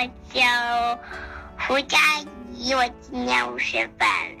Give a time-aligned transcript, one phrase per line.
[0.00, 0.98] 我叫
[1.58, 1.98] 胡佳
[2.54, 4.40] 怡，我今年五岁半了。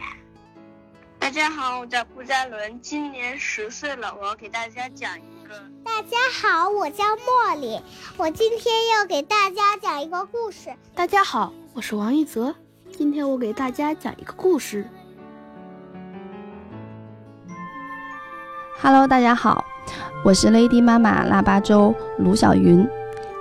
[1.18, 4.16] 大家好，我叫顾佳伦，今年十岁了。
[4.18, 5.54] 我要给大家讲一个。
[5.84, 7.78] 大家好，我叫茉莉，
[8.16, 10.70] 我今天要给大家讲一个故事。
[10.94, 12.54] 大家好，我是王一泽，
[12.90, 14.88] 今天我给大家讲一个故事。
[18.80, 19.62] Hello，大家好，
[20.24, 22.88] 我是 Lady 妈妈腊八粥卢小云。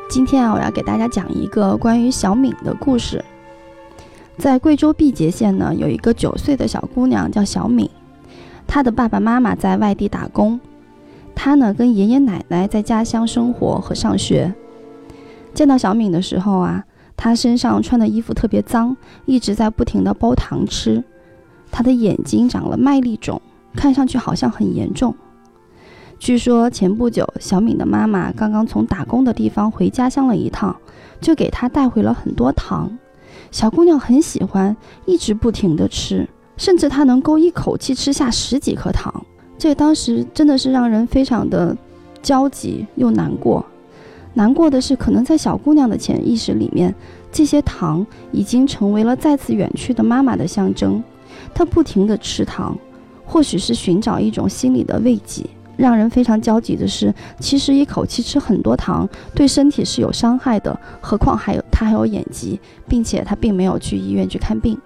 [0.09, 3.23] 今天啊，我要给大家讲一个关于小敏的故事。
[4.39, 7.87] 在贵州毕节县呢，有一个九岁的小姑娘叫小敏，
[8.65, 10.59] 她的爸爸妈妈在外地打工，
[11.35, 14.51] 她呢跟爷爷奶奶在家乡生活和上学。
[15.53, 16.83] 见到小敏的时候啊，
[17.15, 21.03] 她身上穿的衣服特别脏，一直在不停的剥糖吃，
[21.69, 23.39] 她的眼睛长了麦粒肿，
[23.75, 25.13] 看上去好像很严重。
[26.19, 30.75] 据说前不久，小敏的妈妈刚刚从打工的地方回家乡了一趟，
[31.21, 32.91] 就给她带回了很多糖。
[33.51, 39.25] 小姑娘很喜欢，一直不停地吃，甚至她能够一口气吃下十几颗糖。
[39.57, 41.75] 这当时真的是让人非常的
[42.21, 43.65] 焦急又难过。
[44.33, 46.93] 难过的是，可能在小姑娘的潜意识里面，
[47.31, 51.01] 这些糖已经成为了再次远去的妈妈的象征。
[51.55, 52.77] 她不停地吃糖，
[53.25, 55.45] 或许是寻找一种心理的慰藉。
[55.79, 64.77] 让人非常焦急的是，其实一口气吃很多糖对身体是有伤害的，何况还有他还有眼疾，并且他并没有去医院去看病。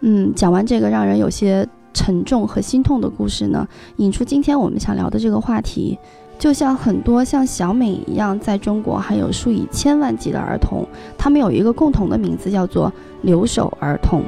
[0.00, 5.98] 嗯，讲完这个让人有些沉重和心痛的故事呢，引出今天我们想聊的这个话题，
[6.38, 10.86] 就像很多像小敏一样，在中国还有数以千万计的儿童，
[11.18, 14.22] 他们有一个共同的名字，叫做留守儿童。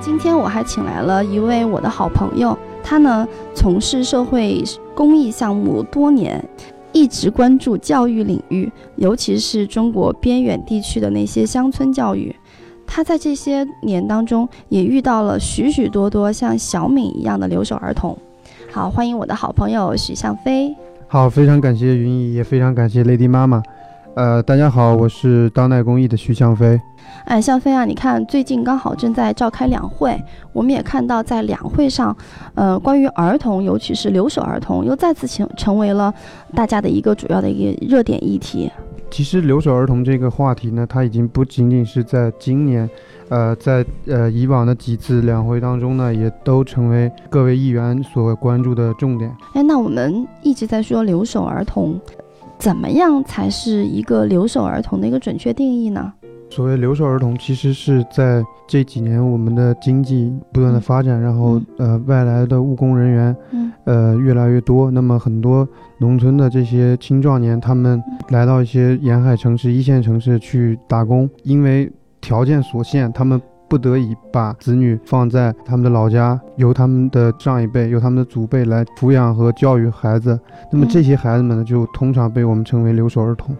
[0.00, 2.58] 今天我还请来了一位我的好朋友。
[2.84, 4.62] 他呢，从事社会
[4.94, 6.44] 公益项目多年，
[6.92, 12.36] 一直关注教育领域，尤其是中国边远地区的那些乡村教育。
[12.86, 18.16] 他在这些年当中，也遇到了许许多多像小敏一样的留守儿童。
[18.70, 20.76] 好，欢迎我的好朋友许向飞。
[21.08, 23.62] 好，非常感谢云姨，也非常感谢 Lady 妈妈。
[24.16, 26.80] 呃，大家好，我是当代公益的徐向飞。
[27.24, 30.16] 哎，向飞啊，你看最近刚好正在召开两会，
[30.52, 32.16] 我们也看到在两会上，
[32.54, 36.14] 呃，关于儿童，尤其是留守儿童，又再次成成为了
[36.54, 38.70] 大家的一个主要的一个热点议题。
[39.10, 42.88] 其实留守儿童这个话题呢，它已经不仅仅是在今年，
[43.30, 49.34] 呃，在呃以往的几次两会当中呢，也都成为各位议员所关注的重点。
[49.54, 52.00] 哎，那我们一直在说留守儿童。
[52.58, 56.12] 怎么样才是一个留守儿童的一个准确定义呢？
[56.50, 65.66] 所谓留守儿童，其实是在这几年我们的经济不断的发展，然后呃外来的务工人员，嗯，呃越来越多，那么很多
[65.98, 73.40] 农村的这些青壮年，他们来到一些沿海城市、一线城市去打工，因为条件所限，他们。
[73.74, 80.38] 不得已把子女放在他们的老家，由他们的上一辈、由他们的祖辈来抚养和教育孩子。
[80.70, 83.52] 那么这些孩子们呢，就通常被我们称为留守儿童。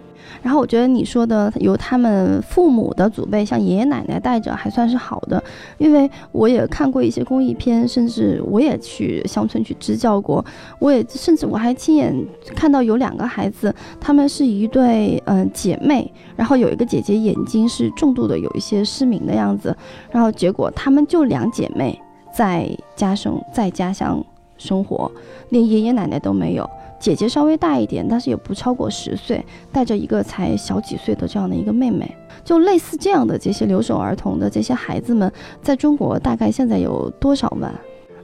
[0.42, 5.42] 然后我觉得你说的由他们父母的祖辈，像爷爷奶奶带着，还算是好的。
[5.78, 10.44] 因为我也看过一些公益片，甚至我也去乡村去支教过。
[10.78, 12.14] 我也甚至我还亲眼
[12.54, 19.76] 看到有两个孩子，他们是一对嗯姐妹，然后有一个姐姐眼睛是重度的有一些失明的样子，
[20.10, 22.00] 然后结果他们就两姐妹
[22.32, 24.24] 在家生在家乡
[24.58, 25.10] 生活，
[25.50, 26.68] 连爷爷奶奶都没有。
[27.04, 32.10] 姐姐稍微大一点，但是也不超过十岁，带着一个才小几岁的这样的一个妹妹，
[32.42, 37.70] 就类似这样的这些留守儿童的这些孩子们，在中国大概现在有多少万？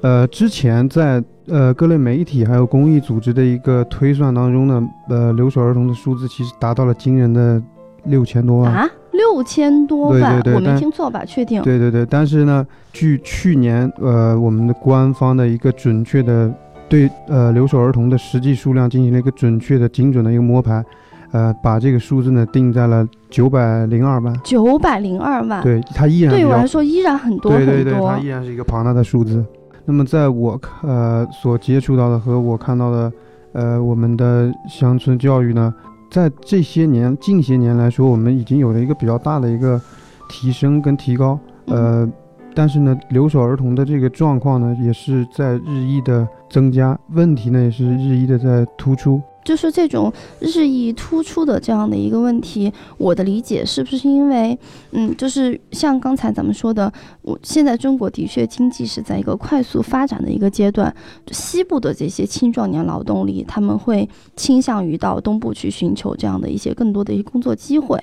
[0.01, 7.63] 呃，之前在呃各类媒体还有公益组织的一个推算当中呢，呃，留守儿童的数字其实达到了惊人的
[8.05, 11.23] 六千多万啊，六千多万，我没听错吧？
[11.27, 11.61] 确定？
[11.61, 16.51] 对对对，但是呢，据去年呃我们的官方的一个准确的。
[16.91, 20.85] 对，呃，留守儿童的实际数量进行了一个准确的、精准的一个摸排，
[21.31, 24.37] 呃，把这个数字呢定在了九百零二万。
[24.43, 27.75] 九百零二万，对，它依然对我来说依然很多很多。
[27.75, 29.45] 对对对，它依然是一个庞大的数字。
[29.85, 33.13] 那么，在我呃所接触到的和我看到的，
[33.53, 35.73] 呃，我们的乡村教育呢，
[36.11, 39.81] 在这些年近些年来说，我们已经有了一个比较大的一个
[40.29, 42.09] 提升跟提高，呃。
[42.55, 49.21] 但是呢，留守儿童的这个状况呢，也是在日益的增加，问题呢也是日益的在突出。
[49.45, 54.57] 就是这种日益突出的这样的一个问题，我的理解是不是因为，
[54.93, 56.93] 嗯，就是像刚才咱们说的，
[57.23, 60.95] 我现在中国的确经济是在一个快速发展的一个阶段，
[61.33, 67.99] 西部的这些青壮年劳动力他们会倾向于到东部去寻求这样的一些更多的一些工作机会，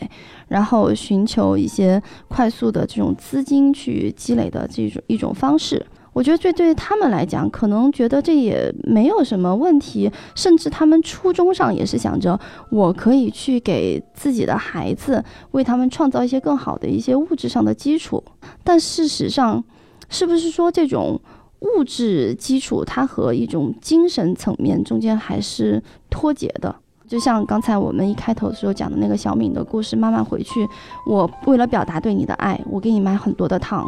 [0.47, 5.85] 然后寻求一些快速的这种资金去积累的这种一种方式。
[6.17, 12.39] 我觉得这对他们来讲，可能觉得这也没有什么问题，甚至他们初衷上也是想着，
[12.71, 18.23] 我可以去给自己的孩子，为他们创造一些更好的一些物质上的基础。
[18.63, 19.63] 但事实上，
[20.09, 21.21] 是不是说这种
[21.59, 26.75] 物质基础，它和一种精神层面中间还是脱节的？
[27.07, 30.67] 就像刚才我们一开头的时候讲的那个小敏的故事，妈妈回去，
[31.05, 33.85] 我为了表达对你的爱，我给你买很多的糖。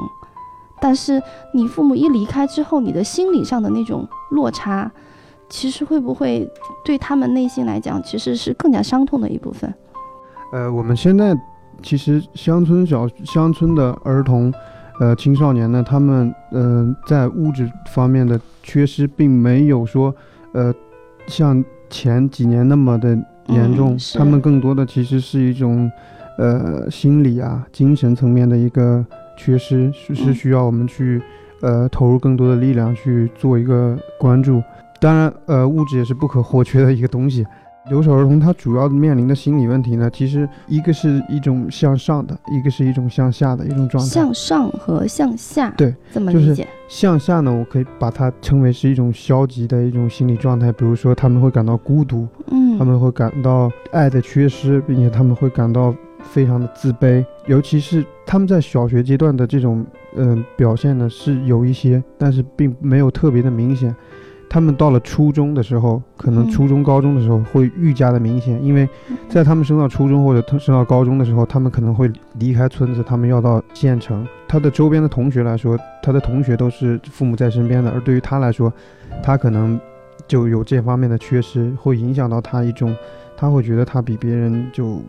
[0.81, 1.21] 但是
[1.53, 4.89] 你父母一离开之后，你的心理上的那种落差，
[5.49, 6.49] 其实会不会
[6.85, 9.73] 对他们内心来讲，其实是更加伤痛的一部分？
[10.53, 11.37] 呃，我们现在
[11.83, 14.53] 其实乡村小乡村的儿童，
[14.99, 20.15] 呃，青少年呢，他们呃在物质方面的缺失，并没有说
[20.53, 20.73] 呃
[21.27, 23.09] 像前几年那么的
[23.47, 25.91] 严重，他们更多的其实是一种
[26.37, 29.05] 呃心理啊、精神层面的一个。
[29.39, 31.21] 缺失是是需要我们去，
[31.61, 34.61] 呃，投入更多的力量去做一个关注。
[34.99, 37.45] 当然，呃，物质也是不可或缺的一个东西。
[37.89, 44.09] 留守儿童他主要面临的心理问题呢，其实一个是一种向上的，一个是一种向下的一种状态。
[44.09, 46.67] 向上和向下，对，怎么理解？
[46.87, 50.71] 向下呢，我可以把它称为是一种消极的一种心理状态。
[50.73, 55.95] 比如说，他们会感到孤独，嗯，他们会感到爱的缺失，并且他们会感到。
[56.21, 59.85] 非常的自卑，尤其是他们在小学阶段的这种
[60.15, 63.95] 嗯表现呢是有一些，但是并没有特别的明显。
[64.51, 68.89] 他们到了初中的时候，可能初中高中的时候会愈加的明显，因为
[69.27, 74.27] 在他们升到初中或者升到高中的时候，他们可能会离开村子，他们要到县城。
[74.47, 78.73] 他的周边的同学来说，他的同学都是父母在身边的，而对于他来说，
[79.21, 79.79] 他可能
[80.27, 82.95] 就有这方面的缺失，会影响到他一种，
[83.37, 84.99] 他会觉得他比别人就。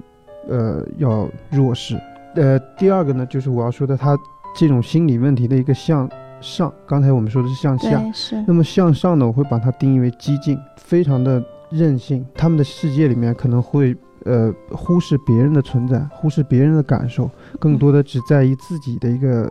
[0.49, 2.01] 呃，要弱势。
[2.35, 4.17] 呃，第二个呢，就是我要说的，他
[4.55, 6.09] 这种心理问题的一个向
[6.41, 6.73] 上。
[6.87, 8.41] 刚才我们说的是向下，是。
[8.47, 12.25] 那么向上呢，我会把它定义为激进，非常的任性。
[12.35, 17.29] 他们的世界里面可能会呃忽视别人的存在，忽视别人的感受，
[17.59, 19.51] 更多的只在意自己的一个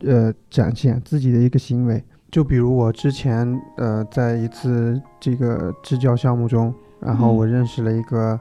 [0.00, 2.02] 呃展现，自己的一个行为。
[2.30, 8.38] 就比如我之前呃在一次这个支教项目中，然后我认识了一个。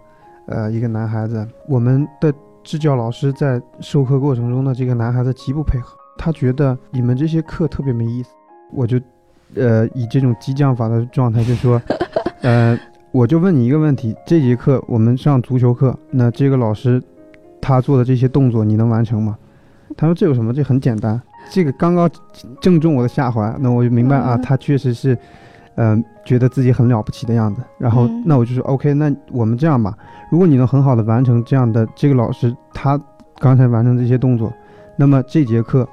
[0.50, 8.30] 呃，一个男孩子，我们的支教老师在授课过程中呢，这个男孩子极不配合，他觉得你们这些课特别没意思，
[8.74, 9.00] 我就，
[9.54, 11.80] 呃，以这种激将法的状态就说，
[12.42, 12.76] 呃，
[13.12, 17.00] 我就问你一个问题，这节课我们上足球课，那这个老师
[17.62, 19.38] 他做的这些动作你能完成吗？
[19.96, 20.52] 他说这有什么？
[20.52, 21.22] 这很简单，
[21.52, 22.10] 这个刚刚
[22.60, 25.16] 正中我的下怀，那我就明白啊，他确实是。
[25.82, 29.98] 嗯，觉得自己很了不起的样子，然后那我就说 OK，那我们这样吧，
[30.30, 33.00] 如果你能很好的完成这样的这个老师他
[33.40, 34.52] 刚才完成这些动作，
[34.98, 35.88] 那么这节课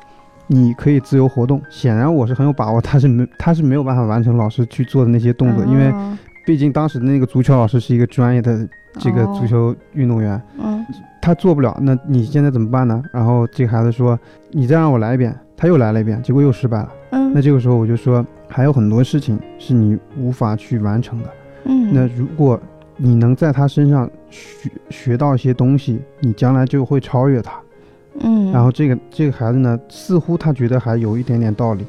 [0.49, 1.63] 你可以自由活动。
[1.71, 5.95] 显然我是很有把握，他是没他是没有办法完成老师去做的那些动作，因为
[6.45, 8.69] 毕竟当时的那个足球老师是一个专业的
[8.99, 10.85] 这个足球运动员，嗯，
[11.23, 11.79] 他做不了。
[11.81, 13.01] 那你现在怎么办呢？
[13.13, 14.19] 然后这个孩子说，
[14.51, 16.93] 你再让我来一遍，他又来了一遍，结果又失败了。
[17.11, 18.27] 嗯，那这个时候我就说。
[18.49, 21.31] 还有很多事情是你无法去完成的，
[21.65, 22.59] 嗯，那如果
[22.97, 27.61] 你能在他身上学学到一些东西，你将来就会超越他，
[28.21, 31.85] 嗯，然后这个这个孩子呢，似乎他觉得还有一点点道理，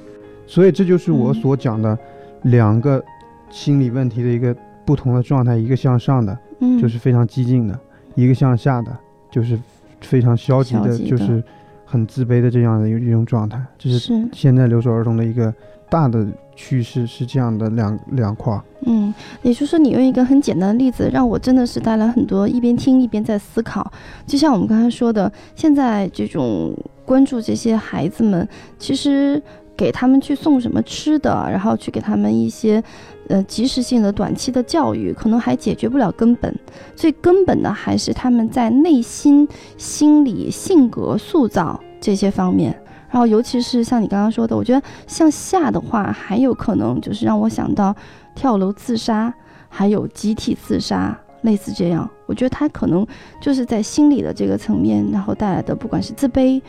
[0.45, 1.97] 所以这就是我所讲的
[2.41, 3.01] 两个
[3.49, 4.53] 心理问题的一个
[4.83, 7.75] 不同的状态，一个向上的，嗯，就是非常激进的；
[8.15, 8.91] 一个向下的，
[9.31, 9.57] 就是
[10.01, 11.41] 非常消极的，就是
[11.85, 14.11] 很自卑的这样的一一种状态，这是。
[14.33, 15.53] 现在留守儿童的一个
[15.89, 16.27] 大的。
[16.57, 23.89] 趋势是这样的两两块，嗯，也就是说，你用一个很简单的例子，让我真的是带来很多一边听一边在思考。
[24.25, 28.45] 就像我们刚才说的，现在这种关注这些孩子们，
[28.79, 29.41] 其实
[29.77, 32.83] 给他们去送什么吃的，然后去给他们一些
[33.27, 36.53] 呃及时性的短期的教育，可能还解决不了根本。
[36.95, 39.47] 最根本的还是他们在内心、
[39.77, 42.75] 心理、性格塑造这些方面。
[43.09, 47.95] 然后，尤其是像你刚刚说的，我觉得向下的话，还有可能就是让我想到
[48.35, 49.33] 跳楼自杀，
[49.69, 52.09] 还有集体自杀，类似这样。
[52.25, 53.07] 我觉得他可能
[53.41, 56.61] 就是在心理的这个层面，然后带来的，不管是自卑、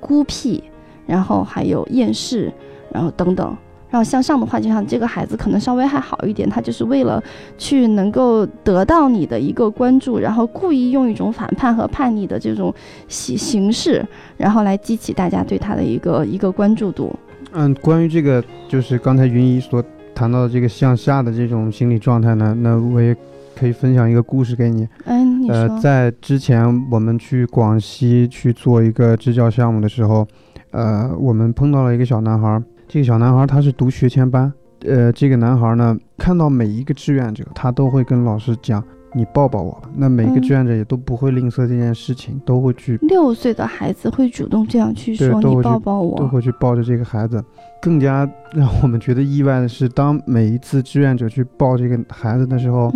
[0.00, 0.64] 孤僻，
[1.06, 2.52] 然后还有厌世，
[2.90, 3.56] 然后等等。
[3.94, 7.22] 然后向上的话，就像这个孩子可能稍微还好一点，他就是为了
[7.56, 12.74] 去能够得到你的一个关注，然后故意用一种反叛和叛逆的这种
[13.06, 14.04] 形形式，
[14.36, 17.14] 然后来激起大家对他的一个一个关注度。
[17.52, 19.80] 嗯，关于这个，就是刚才云姨所
[20.12, 23.14] 谈到的这个向下的这种心理状态呢，那我也
[23.54, 24.88] 可以分享一个故事给你。
[25.04, 30.26] 嗯，你呃，在之前我们去广西去做一个支教项目的时候，
[30.72, 32.60] 呃，我们碰到了一个小男孩。
[32.88, 34.52] 这个小男孩他是读学前班。
[34.86, 38.82] 呃，这个男孩呢，看到每一个志愿者，他都会跟老师讲。
[39.16, 42.96] 你抱抱我，那每个志愿者也都不会吝啬这件事情，都会去。
[43.02, 47.40] 六岁的孩子会主动这样去说你抱抱我，都会去抱着这个孩子。
[47.80, 52.92] 更加 让我们觉得意外的是，当每一次志愿者去抱这个孩子的时候，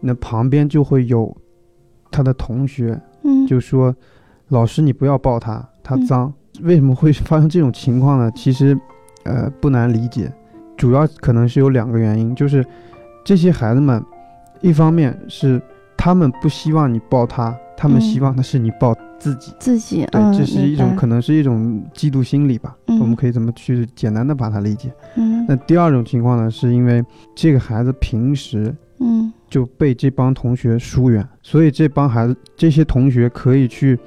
[0.00, 1.32] 那旁边就会有
[2.10, 3.00] 他的同学，
[3.46, 3.94] 就说
[4.50, 8.28] ：“老师，你不要抱他，他脏。”为什么会发生这种情况呢？
[8.34, 8.76] 其实，
[9.24, 10.32] 呃，不难理解，
[10.76, 12.64] 主要可能是有两个原因，就是
[13.24, 14.02] 这些孩子们。
[14.60, 15.60] 一方面是
[15.96, 19.52] 他们不希望你抱他，他们希望的是你抱自己。
[19.58, 22.76] 自己，对，这是一种可能是一种嫉妒心理吧。
[22.86, 24.94] 我们可以怎么去简单的把它理解？
[25.16, 25.44] 嗯。
[25.48, 33.98] 那第二种情况呢，是因为这个孩子平时嗯就被这帮同学疏远，所以这帮孩子这些同学可以去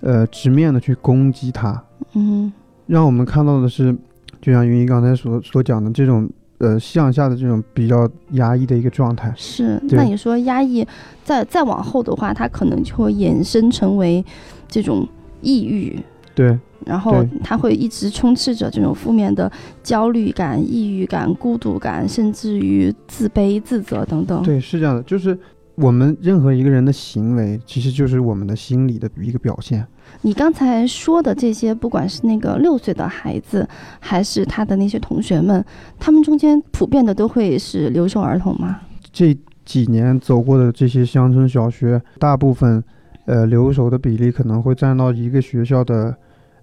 [0.00, 1.80] 呃直面的去攻击他。
[2.14, 2.52] 嗯。
[2.88, 3.96] 让我们看到的是，
[4.40, 6.28] 就像云姨刚才所所讲的这种。
[6.62, 9.80] 呃，向下的这种比较压抑的一个状态是。
[9.88, 10.86] 那你说压抑，
[11.24, 14.22] 再再往后的话，它可能就会衍生成为
[14.68, 15.08] 这种
[15.40, 15.98] 抑郁。
[16.34, 16.58] 对。
[16.84, 19.50] 然后它会一直充斥着这种负面的
[19.82, 24.42] 焦虑感、抑郁感、孤独感，甚至于自卑、自责等等。
[24.42, 25.38] 对，是这样的，就是
[25.80, 29.86] 我们任何一个人的行为，其实就是我们的心理的一个表现。
[30.22, 33.66] 你刚才说的这些，不管是那个六岁的孩子，
[33.98, 35.64] 还是他的那些同学们，
[35.98, 38.80] 他们中间普遍的都会是留守儿童吗？
[39.10, 42.82] 这几年走过的这些乡村小学，大部分，
[43.24, 46.14] 呃，留守的比例可能会占到一个学校的，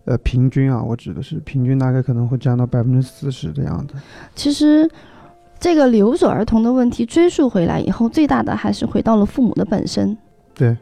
[0.06, 3.96] 呃，平均啊，我指的是平均，大概可能会占到百分之四十的样子。
[4.36, 4.90] 其实，
[5.60, 10.18] 这个留守儿童的问题追溯回来以后，最大的还是回到了父母的本身。
[10.54, 10.76] 对。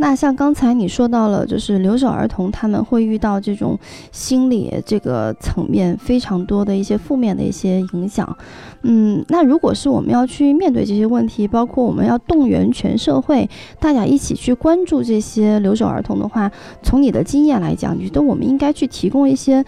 [0.00, 3.76] 那像刚才你说到了，就是留守儿童他们会遇到这种
[4.12, 8.36] 心理这个层面非常多的一些负面的一些影响，
[8.82, 16.48] 嗯，那如果是我们要去面对这些问题，包括我们要动员全社会大家一起去关注这些留守儿童的话，
[16.80, 19.64] 从你的经验来讲，你觉得我们应该去提供一些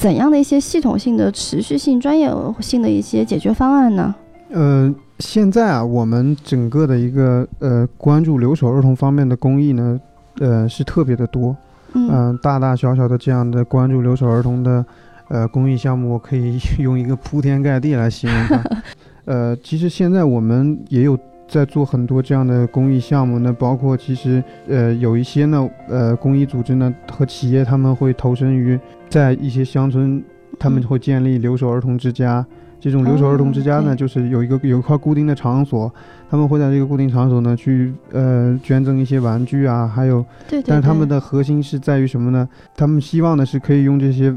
[0.00, 4.14] 怎样的一些系统性的、持续性、专业性的一些解决方案呢？
[4.50, 4.94] 呃。
[5.18, 10.00] 现在啊，我们整个的一个呃关注留守儿童方面的公益呢，
[10.38, 11.54] 呃是特别的多，
[11.92, 14.82] 嗯，大大小小的这样的关注留守儿童的
[15.28, 18.82] 呃公益项目，我可以用一个铺天盖地来形容它。
[19.26, 21.18] 呃，其实现在我们也有
[21.50, 28.78] 在做很多这样的公益项目，那包括其实呃有一些呢呃公益组织呢和企业他们会投身于
[29.08, 30.22] 在一些乡村，
[30.60, 32.46] 他们会建立留守儿童之家。
[32.78, 35.92] 这种留守儿童之家呢，就是有一个有一块固定的场所，
[36.30, 42.48] 他们会在这个固定场所呢去呃捐赠一些玩具啊，还有，对，但是他们的核心是在于什么呢？
[42.76, 44.32] 他们希望的是可以用这些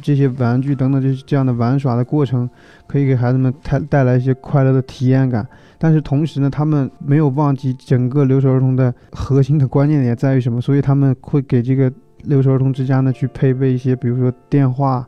[0.00, 2.48] 这些玩具等等这这样的玩耍的过程，
[2.86, 5.44] 可以给孩子们带带来一些快乐的体验感。
[5.78, 10.60] 但是同时呢，他们没有忘记整个留守儿童的核心的关键点在于什么？
[10.60, 15.04] 所以他们会给这个留守儿童之家呢去配备一些，比如说电话，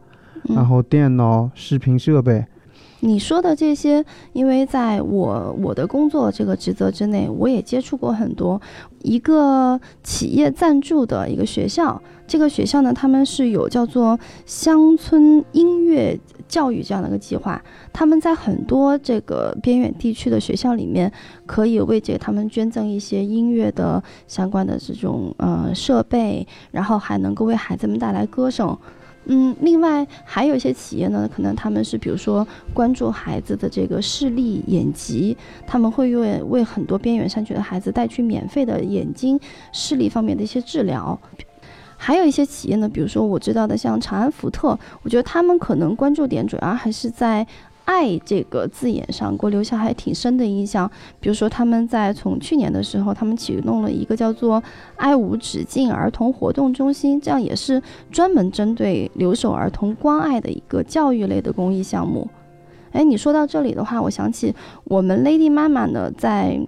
[0.49, 2.45] 然后电脑、视频设备。
[3.06, 8.58] 你说的这些，因为在我我的工作这个职责之内，我也接触过很多
[9.02, 12.00] 一个企业赞助的一个学校。
[12.26, 16.18] 这个学校呢，他们是有叫做乡村音乐
[16.49, 17.62] 教育这样的一个计划。
[17.92, 21.12] 他们在很多这个边远地区的学校里面，
[21.44, 28.75] 可以为这他们捐赠一些音乐的相关的这种呃设备，然后还能够为孩子们带来歌声。
[29.26, 39.40] 嗯，另外还有一些企业呢，可能他们是比如说关注孩子的这个视力、眼疾，他们会为为很多边缘山区的孩子带去免费的眼睛
[39.73, 41.19] 视力方面的一些治疗。
[41.97, 47.47] 还有一些企业呢，比如说我知道的像长安福特，我觉得他们可能关注点主要还是在。
[47.85, 50.91] 爱这个字眼上，给我留下还挺深的印象。
[51.21, 54.62] 比如说，他们在从去年的时候，他们启动了一个叫做
[54.97, 62.29] “爱无止境”儿童活动中心，这样也是专门针对留守儿童关爱的一个教育类的公益项目。
[62.93, 66.59] 哎，你说到这里的话，我想起我们 Lady 妈妈呢，在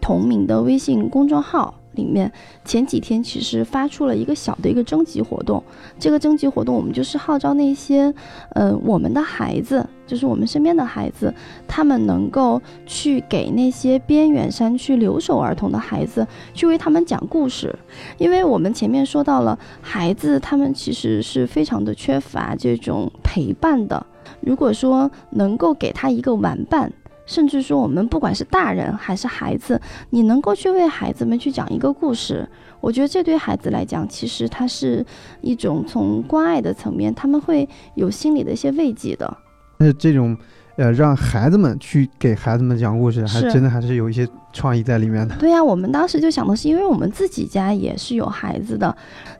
[0.00, 2.30] 同名的微信公众号里面，
[2.64, 5.62] 前几天其实发出了一个小的一个征集活动。
[5.98, 8.12] 这个征集活动，我们就是号召那些，
[8.50, 11.32] 呃，我们的孩子，就是我们身边的孩子，
[11.66, 17.74] 他们能够去给那些边远山区留守儿童的孩子，去为他们讲故事。
[18.18, 24.06] 因为我们前面说到了，孩子他们其实是非常的缺乏这种陪伴的。
[24.40, 26.92] 如果说能够给他一个玩伴。
[27.24, 32.48] 甚至说，我们不管是大人还是孩子，你能够去为孩子们去讲一个故事，
[32.80, 35.04] 我觉得这对孩子来讲，其实它是
[35.40, 39.36] 一种从关爱的层面，他们会有心理的一些慰藉的。
[39.78, 40.36] 那这种，
[40.76, 45.34] 呃，让孩子们去给孩子们讲故事，还真的还是有一些创意在里面的。
[45.38, 48.96] 对呀，我们当时就想的是，因为我们自己家也是有孩子的。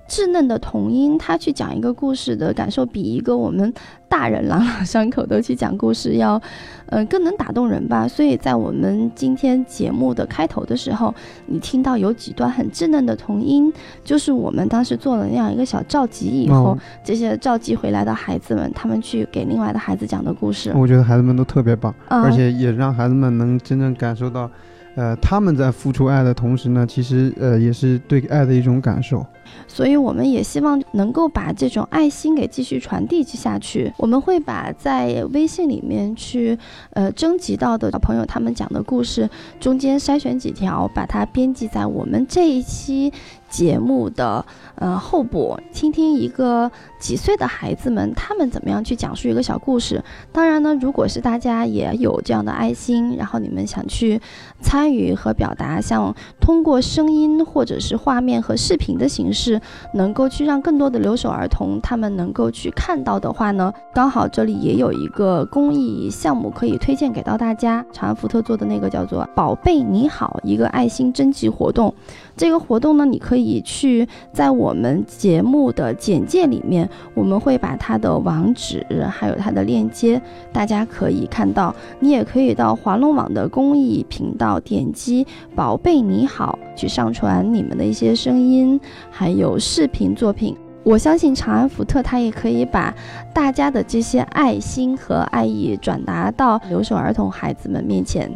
[0.08, 3.72] 稚嫩的童音，他去讲一个故事的感受，比一个我们
[4.10, 6.38] 大人朗朗上口的去讲故事要，
[6.86, 8.06] 嗯，更能打动人吧。
[8.06, 11.14] 所以在我们今天节目的开头的时候，
[11.46, 13.72] 你听到有几段很稚嫩的童音，
[14.04, 20.72] 就是我们当时做了那样一个小召集以后，这些召集回来的孩子们，他们去给另外的孩子讲的故事。
[20.74, 24.50] 我觉得孩子们都特别棒，而且也让孩子们能真正感受到，
[24.94, 29.24] 呃，他们在付出爱的同时呢，其实呃也是对爱的一种感受。
[29.66, 33.92] 所以，我们也希望能够把这种爱心给继续传递下去。
[33.98, 36.58] 我们会把在微信里面去，
[36.90, 39.28] 呃，征集到的小朋友他们讲的故事，
[39.60, 43.12] 中间筛选几条，把它编辑在我们这一期。
[43.52, 44.44] 节目的
[44.76, 50.02] 呃后部，听听一个几岁的孩子们，他们怎么样去讲述一个小故事。
[50.32, 54.18] 当然呢，如果是大家也有这样的爱心，然后你们想去
[54.60, 59.60] 参与和表达，像通过声音或者是画面和视频的形式，
[59.92, 67.84] 能够去让更多的留守儿童他们能够去看到的话呢，刚好这里也有一个公益项目可以推荐给到大家。
[67.92, 71.94] 长安福特做的那个叫做“宝贝你好”一个爱心征集活动。
[72.36, 80.20] 这个活动呢，你可以去在我们节目的简介里面，我们会把它的网址还有它的链接，
[80.52, 81.74] 大家可以看到。
[82.00, 90.56] 你也可以到华龙网的公益频道点击“宝贝你好”去上传你们的一些声音，还有视频作品。
[90.84, 92.92] 我相信长安福特它也可以把
[93.32, 98.28] 大家的这些爱心和爱意转达到留守儿童孩子们面前。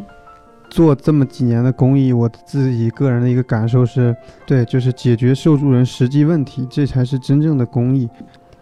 [0.69, 4.15] 做这么几年的公益，我自己个人的一个感受是，
[4.47, 8.09] 对，就是解决受助人实际问题，这才是真正的公益。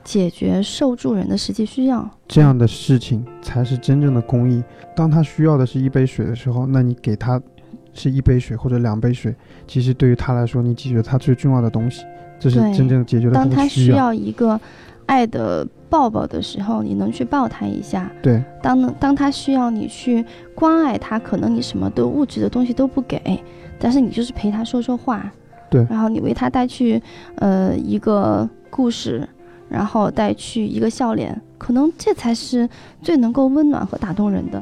[0.04, 4.62] 解决受助人的实际需要，这样的事情才是真正的公益。
[4.94, 7.40] 当他需要的是一杯水的时候，那你给他
[7.94, 9.34] 是一杯水或者两杯水，
[9.66, 12.04] 其实对于他来说，你解决他最重要的东西，
[12.38, 13.56] 这是真正解决了他的需要。
[13.56, 14.60] 当他需要一个
[15.06, 15.66] 爱的。
[15.90, 18.10] 抱抱的时候，你能去抱他一下。
[18.20, 23.40] 对，当当他需要你去关爱他，可能你什么都物质的东西都不给，
[23.78, 25.30] 但是你就是陪他说说话。
[25.70, 27.00] 对，然后你为他带去，
[27.36, 29.28] 呃，一个故事，
[29.68, 32.68] 然后带去一个笑脸，可能这才是
[33.00, 34.60] 最能够温暖和打动人的。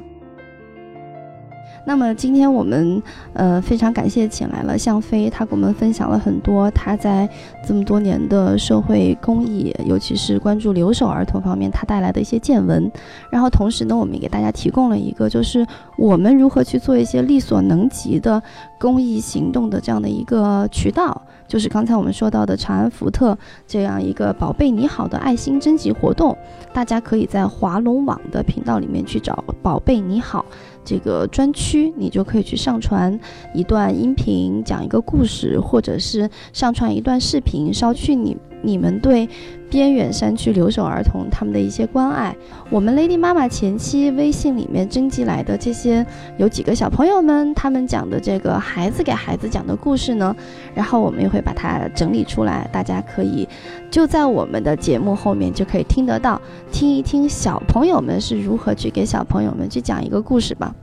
[1.84, 7.28] 那么今天我们呃非常感谢请来了向飞，他给我们分享了很多他在
[7.66, 12.90] 这么多年的社会公益，尤其是关注留守儿童方面他带来的一些见闻。
[13.30, 15.66] 然后同时呢，我们也给大家提供了一个就是
[15.98, 18.40] 我们如何去做一些力所能及的
[18.78, 26.36] 公益行动的这样的一个渠道，就是刚才我们说到的长安福特这样一个“宝贝你好”的爱心征集活动，
[26.72, 30.44] 大家可以在华龙网的频道里面去找“宝贝你好”。
[30.84, 33.18] 这个专区，你就可以去上传
[33.54, 39.28] 一段音频，讲一个故事，或者是上传一段视频，捎去你你们对
[39.68, 42.34] 边远山区留守儿童他们的一些关爱。
[42.70, 46.04] 我们 Lady 妈妈前期微信里面征集来的这些
[46.38, 50.34] 有几个小朋友们，他们讲的这个孩子给孩子讲的故事呢，
[50.74, 53.48] 然后我们也会把它整理出来，大家可以
[53.90, 60.74] 就在我们的节目后面就可以听得到，听一听小朋友们是如何去给小朋友们去讲一个故事吧。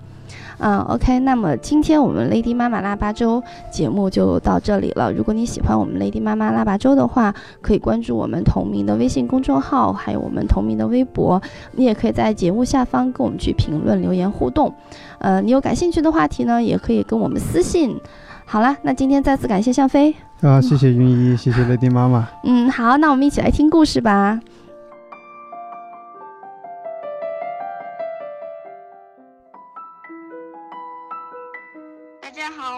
[0.60, 3.42] 嗯，OK，那么今天我们 Lady 妈妈腊八粥
[3.72, 5.12] 节目就到这里了。
[5.12, 11.42] 如果你喜欢我们 Lady 妈妈腊八粥的话，可以关注我们同名的微信公众号，还有我们同名的微博。
[11.74, 14.74] 你也可以在节目下方跟我们去评论留言互动。
[15.20, 17.98] 呃，你有感兴趣的话题呢，也可以跟我们私信。
[18.46, 22.28] 好了，那今天再次感谢向飞啊，谢谢云姨，谢谢 Lady 妈妈。
[22.44, 24.40] 嗯，好，那我们一起来听故事吧。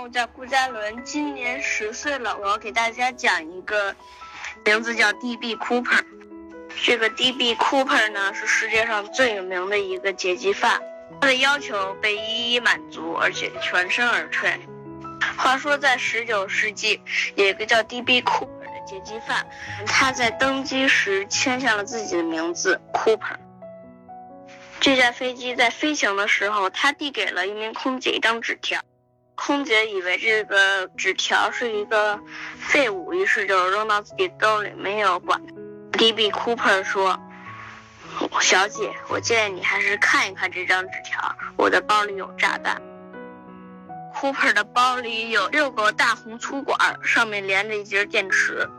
[0.02, 2.36] 我叫顾嘉伦，今年十岁了。
[2.42, 3.96] 我要给大家讲一个
[4.66, 5.56] 名字叫 D.B.
[5.58, 6.04] Cooper。
[6.84, 7.54] 这个 D.B.
[7.54, 10.82] Cooper 呢是世界上最有名的一个劫机犯，
[11.20, 14.60] 他的要求被一一满足，而且全身而退。
[15.38, 17.00] 话说，在十九世纪，
[17.36, 18.24] 有一个叫 D.B.
[18.24, 19.46] Cooper 的劫机犯，
[19.86, 23.38] 他在登机时签下了自己的名字 Cooper。
[24.80, 28.82] 这架飞机在飞行的时候，他递给了一名空姐一张纸条，
[29.43, 32.19] 空姐以为这个纸条是一个
[32.60, 35.41] 废物，于是就扔到自己兜里，没有管。
[35.93, 36.32] D.B.
[36.32, 37.19] Cooper 说
[38.39, 42.80] ：“小姐，我建议你还是看一看这张纸条，我的包里有炸弹。”
[44.13, 48.69] Cooper 的包里有六个大红粗管，上面连着一节电池。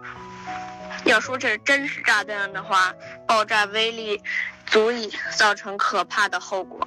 [1.05, 2.95] 要说这真是炸弹的话，
[3.27, 4.23] 爆炸威力。
[4.65, 6.87] 足以造成可怕的后果。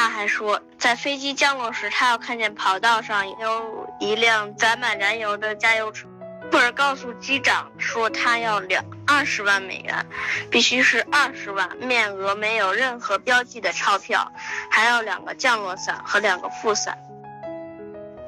[0.00, 6.08] 他还说，在飞机降落时，他要看见跑道上有一辆载满燃油的加油车。
[6.50, 10.06] 库尔告诉机长说，他要两二十万美元，
[10.50, 14.32] 必须是二十万面额没有任何标记的钞票，
[14.70, 16.96] 还要两个降落伞和两个副伞。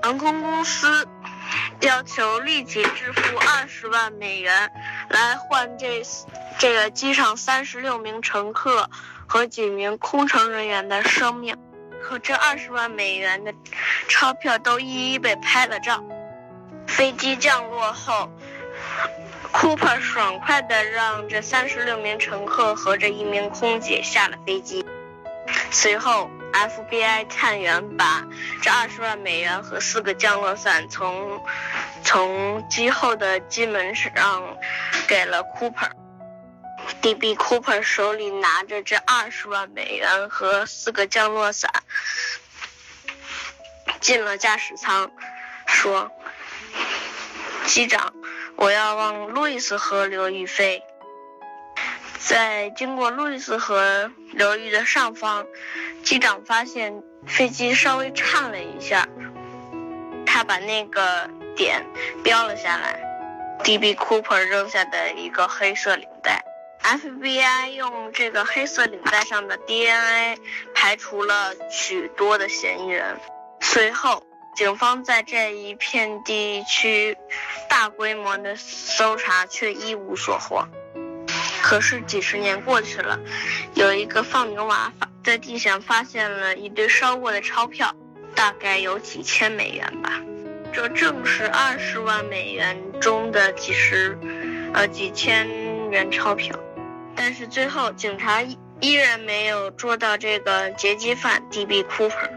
[0.02, 1.08] 航空公司
[1.80, 4.70] 要求立即支付二十万美元
[5.08, 6.02] 来换这。
[6.58, 8.88] 这个机上三十六名乘客
[9.32, 11.56] 和几名空乘人员的生命，
[12.02, 13.54] 可这二十万美元的
[14.06, 16.04] 钞票都一一被拍了照。
[16.86, 18.30] 飞机降落后
[19.50, 24.84] ，Cooper 爽快地让这三十六名乘客和这一名空姐下了飞机。
[25.70, 28.26] 随后，FBI 探员把
[28.60, 31.42] 这二十万美元和四个降落伞从
[32.04, 34.12] 从机后的机门上
[35.08, 36.01] 给了 Cooper。
[37.02, 37.34] D.B.
[37.34, 41.82] Cooper 手里拿着这二十万美元和四个降落伞，
[44.00, 45.10] 进了驾驶舱，
[45.66, 46.12] 说
[47.66, 48.14] ：“机长，
[48.54, 50.84] 我要往路易斯河流域飞。”
[52.24, 55.44] 在经过路易斯河流域的上方，
[56.04, 59.08] 机长发现飞机稍微颤了一下，
[60.24, 61.84] 他把那个点
[62.22, 63.02] 标了下来
[63.64, 63.96] ：D.B.
[63.96, 66.41] Cooper 扔下的一个黑色领带。
[66.82, 70.38] FBI 用这个黑色领带上的 DNA
[70.74, 73.18] 排除了许多的嫌疑人。
[73.60, 77.16] 随后，警方在这一片地区
[77.68, 80.66] 大规模的搜查，却一无所获。
[81.62, 83.18] 可是几十年过去了，
[83.74, 87.94] 有一个放牛娃发在地上发现了一堆烧过的钞票，
[88.34, 90.20] 大概有几千美元吧。
[90.72, 94.18] 这正是二十万美元中的几十，
[94.74, 95.48] 呃几千
[95.90, 96.58] 元钞票。
[97.14, 98.42] 但是最后，警察
[98.80, 101.84] 依然没有捉到这个劫机犯 D.B.
[101.84, 102.30] Cooper。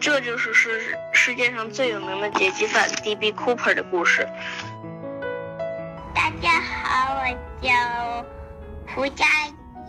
[0.00, 3.32] 这就是世世界上最有名的劫机犯 D.B.
[3.32, 4.26] Cooper 的故事。
[6.14, 7.24] 大家好，我
[7.62, 8.24] 叫
[8.94, 9.26] 胡佳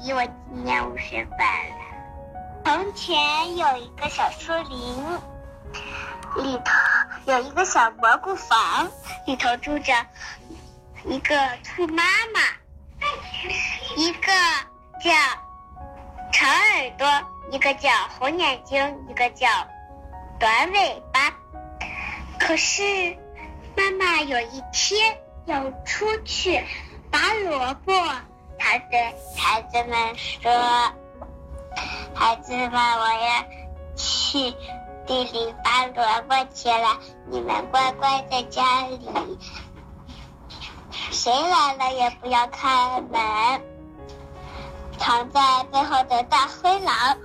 [0.02, 1.76] 怡，我今年五岁半了。
[2.66, 6.72] 从前有一个小树林，里头
[7.26, 8.90] 有一个小蘑菇房，
[9.26, 9.94] 里头住着
[11.06, 12.04] 一个兔妈
[12.34, 12.42] 妈。
[13.96, 14.32] 一个
[15.04, 15.12] 叫
[16.32, 17.08] 长耳朵，
[17.52, 19.48] 一个叫红眼睛，一个叫
[20.40, 21.34] 短尾巴。
[22.40, 22.84] 可是
[23.76, 26.64] 妈妈有一天要出去
[27.12, 27.94] 拔萝卜，
[28.58, 30.52] 她对孩子们说
[32.16, 33.46] ：“孩子们，我要
[33.96, 34.56] 去
[35.06, 39.38] 地里拔萝卜去了，你们乖乖在家里，
[41.12, 43.62] 谁来了也不要开门。”
[45.02, 47.18] 藏在背后的大灰狼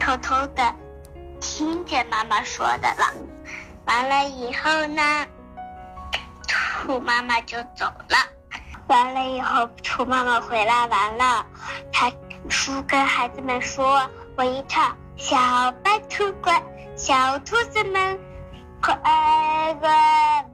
[0.00, 0.74] 偷偷的
[1.40, 3.12] 听见妈妈说的了。
[3.84, 5.26] 完了以后呢，
[6.48, 8.16] 兔妈妈就走了。
[8.86, 11.44] 完了以后，兔妈妈回来完了，
[11.92, 12.10] 他
[12.48, 15.36] 书跟孩子们说：“我一唱小
[15.84, 16.62] 白兔乖，
[16.96, 18.18] 小兔子们
[18.80, 19.74] 快快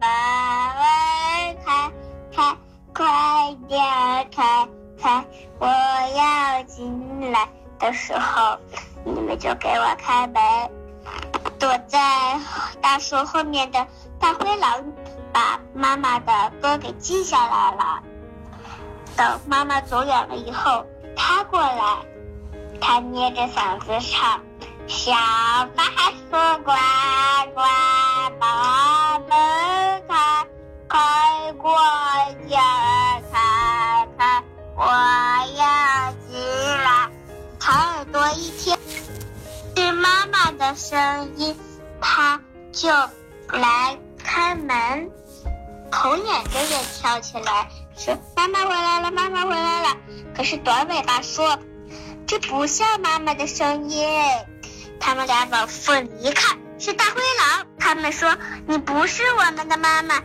[0.00, 1.92] 把门开
[2.34, 2.56] 开，
[2.92, 3.80] 快点
[4.34, 4.68] 开。”
[5.00, 5.24] 开！
[5.58, 8.58] 我要进来的时候，
[9.04, 10.42] 你们就给我开门。
[11.58, 12.38] 躲在
[12.80, 13.86] 大树后面的
[14.20, 14.84] 大灰狼
[15.32, 18.02] 把妈妈的歌给记下来了。
[19.16, 20.84] 等妈妈走远了以后，
[21.16, 21.98] 他过来，
[22.80, 24.40] 他捏着嗓子唱：
[24.86, 25.12] 小
[25.74, 25.84] 白
[26.30, 26.76] 兔乖
[27.54, 27.64] 乖，
[28.38, 29.28] 把门
[30.06, 30.46] 开，
[30.88, 31.72] 开过
[32.46, 32.60] 眼。
[34.80, 36.38] 我要进
[36.84, 37.10] 来，
[37.58, 38.78] 长耳朵一听
[39.74, 41.58] 是妈妈的声音，
[42.00, 42.40] 他
[42.72, 42.88] 就
[43.48, 45.10] 来开门。
[45.90, 49.96] 红眼睛也跳起来说：“妈妈回来了，妈妈回来了。”
[50.36, 51.58] 可是短尾巴说
[52.24, 54.08] ：“这不像妈妈的声音。”
[55.00, 57.66] 他们俩往缝里一看，是大灰狼。
[57.80, 58.32] 他们说
[58.68, 60.22] 你不是我们的妈妈。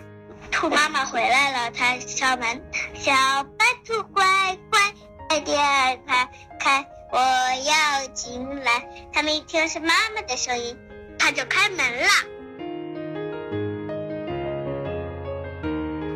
[0.54, 2.64] 兔妈妈回来了，她敲门
[2.94, 3.12] ：“小
[3.58, 4.24] 白兔乖
[4.70, 4.80] 乖，
[5.28, 5.58] 快点
[6.08, 10.78] 开开，我要进来。”他们一听是妈妈的声音，
[11.18, 12.08] 他就开门了。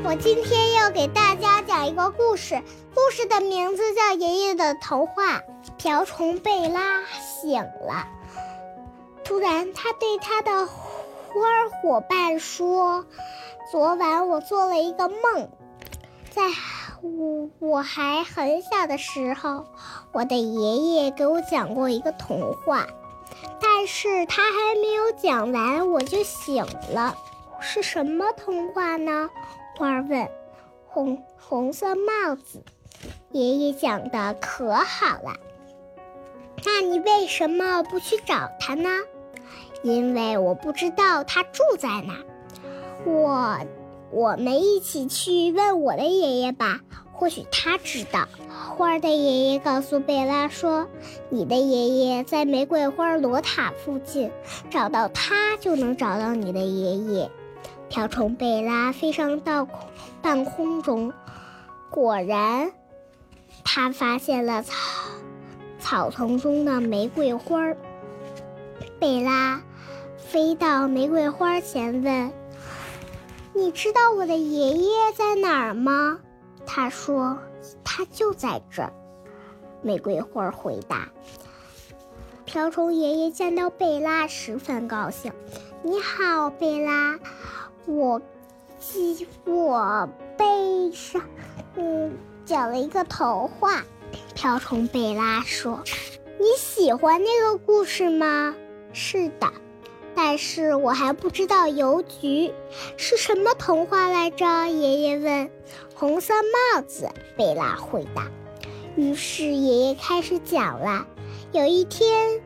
[0.06, 2.62] 我今天要给大家讲一个故事，
[2.93, 5.39] 故事的名字叫《爷爷的童话》。
[5.78, 7.04] 瓢虫贝拉
[7.41, 8.08] 醒了，
[9.26, 10.71] 突然他对他的花
[11.82, 13.06] 伙伴说。
[13.69, 15.49] 昨晚我做了一个梦，
[16.30, 16.43] 在
[17.01, 19.65] 我我还很小的时候，
[20.13, 22.88] 我的爷爷给我讲过一个童话，
[23.60, 27.17] 但是他还没有讲完，我就醒了。
[27.60, 29.30] 是什么童话呢？
[29.77, 30.30] 花儿问。
[30.86, 32.63] 红红色帽子，
[33.32, 35.36] 爷爷讲的可好了。
[36.63, 38.89] 那你为什么不去找他呢？
[39.84, 42.15] 因为我不知道他住在哪。
[43.07, 43.57] 我，
[44.11, 46.81] 我们一起去问我的爷爷吧，
[47.13, 48.27] 或许他知道。
[48.75, 50.87] 花儿的爷爷告诉贝拉说
[51.29, 54.29] ：“你的爷爷在玫瑰花罗塔附近，
[54.69, 57.31] 找到他就能找到你的爷爷。”
[57.89, 59.67] 瓢虫贝拉飞上到
[60.21, 61.13] 半空中，
[61.89, 62.71] 果然，
[63.63, 64.73] 他发现了草
[65.79, 67.73] 草丛中的玫瑰花。
[68.99, 69.61] 贝拉
[70.17, 72.31] 飞到玫瑰花前问。
[73.57, 76.19] 你知道我的爷爷在哪儿吗？
[76.63, 77.39] 他说
[77.83, 78.93] ：“他就在这儿。”
[79.81, 81.09] 玫瑰花回答。
[82.45, 85.33] 瓢虫爷爷见到贝拉十分高兴。
[85.81, 87.17] “你好，贝拉，
[87.87, 88.21] 我
[88.77, 91.23] 记我背上，
[91.77, 92.15] 嗯，
[92.45, 93.81] 讲了一个童话。”
[94.35, 95.81] 瓢虫贝拉说
[96.39, 98.55] ：“你喜欢那个故事吗
[98.93, 99.51] ？”“是的。”
[100.17, 102.51] 但是我还不知道邮局
[102.97, 104.67] 是什么童话来着。
[104.67, 105.51] 爷爷问。
[105.93, 106.34] 红色
[106.73, 108.32] 帽子，贝拉回答。
[108.95, 111.06] 于是爷爷开始讲了。
[111.51, 112.41] 有一天，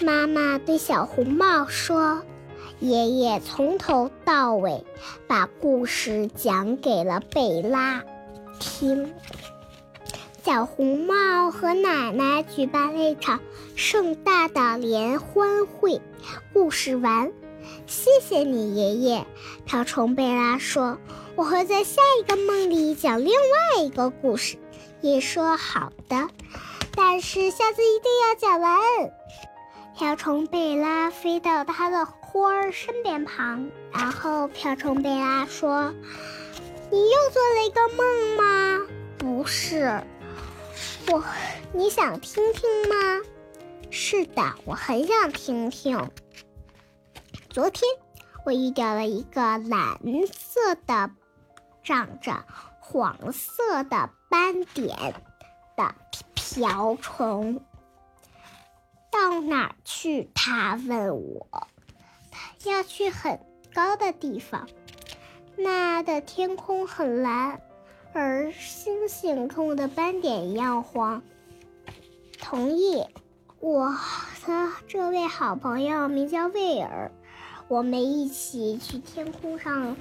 [0.00, 2.22] 妈妈对小红帽说
[2.80, 4.84] ：“爷爷从头到尾
[5.28, 8.02] 把故事讲给了贝拉
[8.58, 9.12] 听。”
[10.42, 13.40] 小红帽和奶奶举办了一场
[13.76, 16.00] 盛大的联欢会。
[16.52, 17.32] 故事完，
[17.86, 19.26] 谢谢你，爷爷。
[19.64, 20.98] 瓢虫贝拉说
[21.36, 24.56] ：“我会在下一个梦里讲另外一个故事。”
[25.00, 26.28] 爷说：“好的，
[26.96, 28.78] 但是下次一定要讲完。”
[29.96, 35.92] 瓢虫贝拉飞到他的花儿身边旁，然后瓢虫贝拉说
[36.90, 38.86] ：“你又做了一个梦吗
[39.18, 40.02] ？”“不是。”
[41.10, 41.24] 我，
[41.72, 43.20] 你想听听吗？
[43.90, 46.10] 是的，我很想听听。
[47.48, 47.82] 昨天
[48.44, 49.98] 我遇到了一个蓝
[50.30, 51.10] 色的、
[51.82, 52.44] 长着
[52.80, 55.14] 黄色的斑点
[55.76, 55.94] 的
[56.34, 57.60] 瓢虫。
[59.10, 60.30] 到哪儿去？
[60.34, 61.68] 他问我。
[62.64, 63.40] 要去很
[63.74, 64.68] 高的地方，
[65.56, 67.60] 那的天空很蓝。
[68.12, 71.22] 而星星跟我的斑点一样黄。
[72.38, 73.04] 同意，
[73.60, 73.90] 我
[74.46, 77.10] 的这位好朋友名叫威尔，
[77.66, 79.96] 我们一起去天空上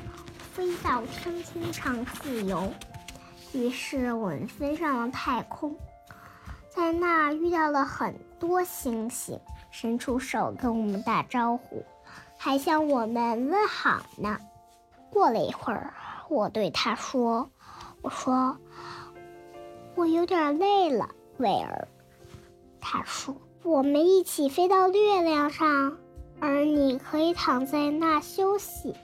[0.54, 2.72] 飞到天空上自由。
[3.54, 5.76] 于是我们飞上了太空，
[6.70, 9.40] 在那儿遇到了很多星星，
[9.72, 11.84] 伸出手跟我们打招呼，
[12.38, 14.38] 还向我们问好呢。
[15.10, 15.94] 过了一会儿，
[16.30, 17.50] 我对他说。
[18.04, 18.56] 我说
[19.96, 21.88] ：“我有点累了，威尔。”
[22.80, 23.36] 他说
[23.68, 25.98] ：“我们一起飞到月亮上，
[26.40, 28.96] 而你可以躺在那休息。”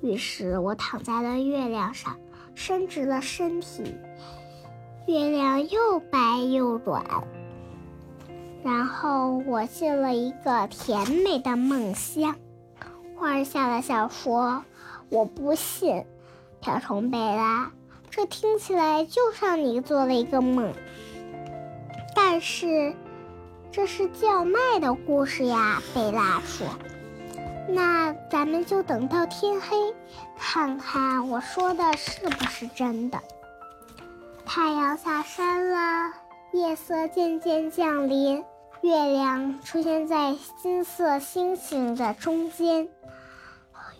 [0.00, 2.16] 于是我躺在了月亮上，
[2.54, 3.94] 伸直了身体。
[5.06, 7.04] 月亮又白又软。
[8.64, 12.34] 然后我进了一个甜美的梦乡。
[13.14, 14.64] 花儿笑了笑说
[15.10, 16.06] ：“我不信。”
[16.62, 17.70] 瓢虫贝拉。
[18.08, 20.72] 这听起来就像你做了一个梦，
[22.14, 22.94] 但是
[23.72, 25.80] 这是叫卖的故事呀。
[25.94, 26.66] 贝拉说
[27.66, 29.94] ：“那咱们就等到天黑，
[30.38, 33.18] 看看我说的是不是真的。”
[34.44, 36.12] 太阳下山了，
[36.52, 38.44] 夜色渐渐降临，
[38.82, 42.86] 月亮出现在金色星星的中间。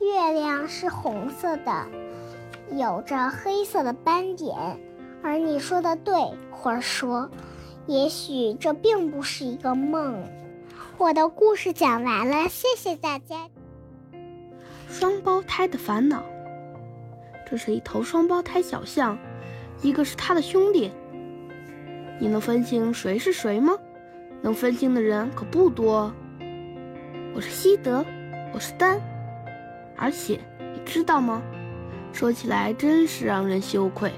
[0.00, 1.86] 月亮是红色的。
[2.72, 4.78] 有着黑色的斑点，
[5.22, 6.14] 而你说的对，
[6.50, 7.30] 花儿说，
[7.86, 10.22] 也许这并不是一个梦。
[10.98, 13.48] 我的故事讲完了，谢谢大家。
[14.88, 16.22] 双胞胎的烦恼。
[17.50, 19.18] 这是一头双胞胎小象，
[19.82, 20.90] 一个是他的兄弟。
[22.20, 23.76] 你能分清谁是谁吗？
[24.40, 26.12] 能分清的人可不多。
[27.34, 28.04] 我是西德，
[28.54, 29.00] 我是丹。
[29.96, 31.42] 而且你知道吗？
[32.12, 34.12] 说起来真是让人羞愧。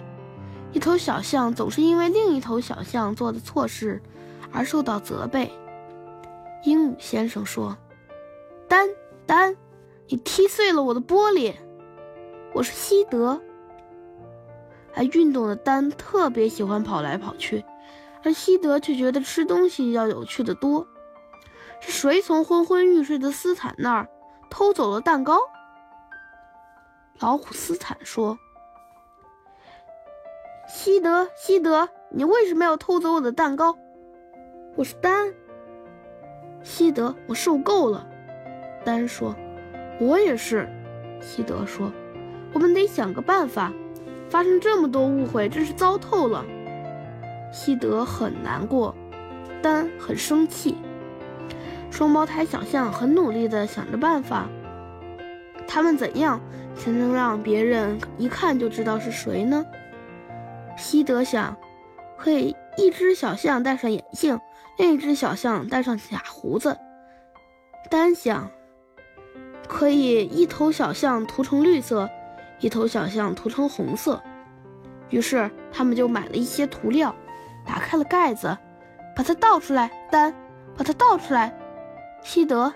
[0.75, 4.03] 一头小象总是因为另一头小象做的错事
[4.53, 5.53] 而受到责备。
[6.65, 7.79] 鹦鹉先生说
[8.69, 8.89] ：“丹
[9.25, 9.57] 丹，
[10.09, 11.55] 你踢碎了我的玻璃。”
[12.53, 13.41] 我是西德。
[14.95, 17.65] 爱运动的丹特别喜欢跑来跑去，
[18.25, 20.85] 而西德却觉得吃东西要有趣的多。
[21.81, 24.09] 是谁从昏昏欲睡的斯坦那儿
[24.51, 25.39] 偷走了蛋糕？
[27.21, 28.37] 老虎斯坦说。
[30.77, 33.79] 西德，西德，你为什么要偷走我的蛋糕？
[34.75, 35.33] 我是丹。
[36.65, 38.05] 西德，我受够了。
[38.85, 39.37] 丹说
[40.03, 40.69] ：“我也是。”
[41.23, 41.93] 西德说
[42.53, 43.73] ：“我们得想个办法。
[44.29, 46.45] 发生这么多误会，真是糟透了。”
[47.55, 48.93] 西德很难过，
[49.63, 50.77] 丹很生气。
[51.89, 54.49] 双胞胎小象很努力地想着办法。
[55.69, 56.41] 他们怎样
[56.75, 59.65] 才能让别人一看就知道是谁呢？
[60.77, 61.57] 西德想，
[62.19, 64.39] 可以一只小象戴上眼镜，
[64.79, 66.77] 另一只小象戴上假胡子。
[67.91, 68.51] 丹想，
[69.69, 72.09] 可以一头小象涂成绿色，
[72.61, 74.23] 一头小象涂成红色。
[75.11, 77.15] 于是他们就买了一些涂料，
[77.67, 78.57] 打开了盖子，
[79.15, 79.91] 把它倒出来。
[80.11, 80.35] 丹，
[80.77, 81.57] 把它倒出来。
[82.23, 82.73] 西德，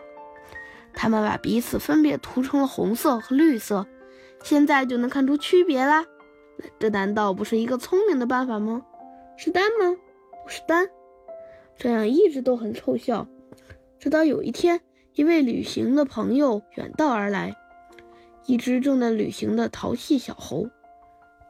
[0.92, 3.86] 他们把彼此分别涂成了红色和绿色，
[4.44, 6.04] 现在就能看出区别啦。
[6.78, 8.84] 这难道不是一个聪明的办法吗？
[9.36, 9.96] 是丹吗？
[10.44, 10.88] 不是丹。
[11.76, 13.26] 这样一直都很凑效，
[13.98, 14.80] 直到有一天，
[15.14, 17.54] 一位旅行的朋友远道而来，
[18.46, 20.68] 一只正在旅行的淘气小猴。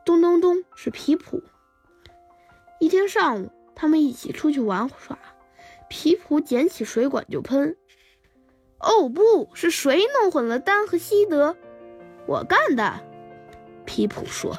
[0.05, 1.43] 咚咚咚，是皮普。
[2.79, 5.19] 一天上午，他们一起出去玩耍，
[5.89, 7.77] 皮普捡起水管就喷。
[8.81, 11.57] 哦，不是谁弄混了丹和西德？
[12.27, 13.01] 我干的，
[13.87, 14.57] 皮普说。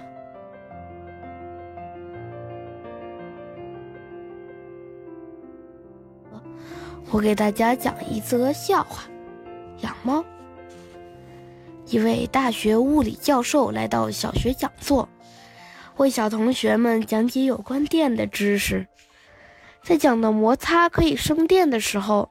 [7.11, 9.01] 我给大家讲一则笑话：
[9.81, 10.23] 养猫。
[11.87, 15.09] 一位大学物理教授来到小学讲座，
[15.97, 18.85] 为小同学们讲解有关电的知识。
[19.81, 22.29] 在讲到摩擦可以生电的时候，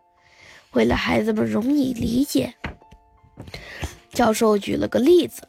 [0.74, 2.54] 为了孩子们容易理解，
[4.10, 5.42] 教授举了个例子：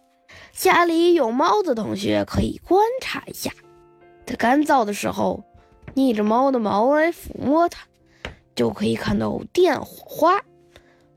[0.53, 3.51] 家里有猫的同学可以观察一下，
[4.25, 5.43] 在干燥的时候，
[5.93, 7.85] 逆着猫的毛来抚摸它。
[8.59, 10.43] 就可以看到电火花，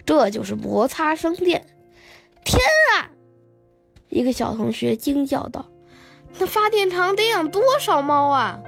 [0.07, 1.67] 这就是摩擦生电。
[2.45, 2.61] 天
[2.95, 3.11] 啊！
[4.09, 5.69] 一个小同学惊叫道
[6.39, 8.61] ：“那发电厂得养多少猫啊？”